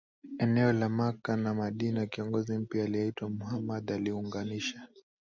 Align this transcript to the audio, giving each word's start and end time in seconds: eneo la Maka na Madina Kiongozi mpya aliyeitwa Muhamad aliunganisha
eneo 0.39 0.73
la 0.73 0.89
Maka 0.89 1.37
na 1.37 1.53
Madina 1.53 2.05
Kiongozi 2.05 2.57
mpya 2.57 2.83
aliyeitwa 2.83 3.29
Muhamad 3.29 3.91
aliunganisha 3.91 4.87